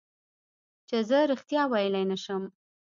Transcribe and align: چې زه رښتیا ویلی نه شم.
چې 0.87 0.97
زه 1.09 1.19
رښتیا 1.31 1.63
ویلی 1.71 2.03
نه 2.11 2.17
شم. 2.23 2.43